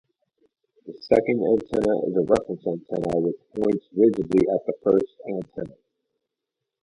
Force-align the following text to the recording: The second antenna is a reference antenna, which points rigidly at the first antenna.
The 0.87 0.93
second 0.99 1.43
antenna 1.45 1.99
is 2.07 2.15
a 2.15 2.21
reference 2.21 2.65
antenna, 2.65 3.19
which 3.19 3.37
points 3.55 3.85
rigidly 3.95 4.47
at 4.49 4.65
the 4.65 4.73
first 4.81 5.05
antenna. 5.29 5.75